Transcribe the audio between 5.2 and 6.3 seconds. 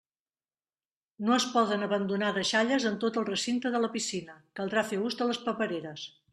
de les papereres.